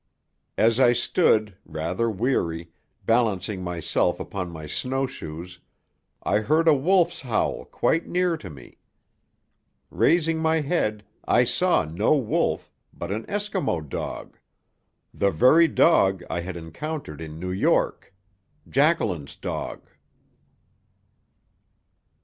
As 0.57 0.79
I 0.79 0.93
stood, 0.93 1.57
rather 1.63 2.09
weary, 2.09 2.71
balancing 3.05 3.63
myself 3.63 4.19
upon 4.19 4.49
my 4.49 4.65
snow 4.65 5.05
shoes, 5.05 5.59
I 6.23 6.39
heard 6.39 6.67
a 6.67 6.73
wolf's 6.73 7.21
howl 7.21 7.65
quite 7.65 8.07
near 8.07 8.35
to 8.35 8.49
me. 8.49 8.79
Raising 9.91 10.39
my 10.39 10.61
head, 10.61 11.05
I 11.25 11.43
saw 11.43 11.85
no 11.85 12.15
wolf, 12.17 12.71
but 12.91 13.11
an 13.11 13.27
Eskimo 13.27 13.87
dog 13.87 14.39
the 15.13 15.29
very 15.29 15.67
dog 15.67 16.23
I 16.31 16.39
had 16.39 16.57
encountered 16.57 17.21
in 17.21 17.37
New 17.39 17.51
York, 17.51 18.11
Jacqueline's 18.67 19.35
dog! 19.35 19.87